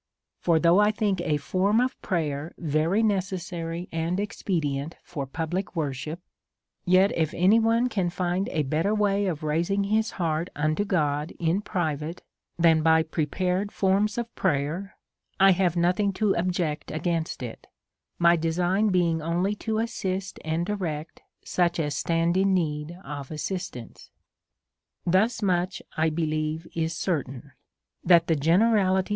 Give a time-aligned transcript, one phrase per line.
[0.39, 6.19] For though 1 think a form of prayer very necessary and expedient for public worship,
[6.85, 11.33] yet if any one can find a better way of raising his heart unto God
[11.37, 12.23] in pri vate
[12.57, 14.97] than by prepared forms of prayer,
[15.39, 17.67] I have nothing to object against it;
[18.17, 24.09] my design being only to assist and direct such as stand in need of assistance.
[25.05, 27.51] Thus much, 1 believe, is certain,
[28.03, 29.09] that the generality o?